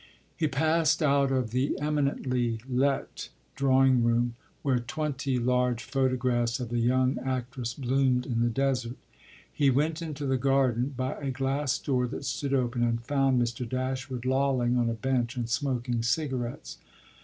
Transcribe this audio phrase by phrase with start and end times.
[0.35, 6.79] He passed out of the eminently "let" drawing room, where twenty large photographs of the
[6.79, 8.97] young actress bloomed in the desert;
[9.53, 13.63] he went into the garden by a glass door that stood open, and found Mr.
[13.69, 16.79] Dashwood lolling on a bench and smoking cigarettes.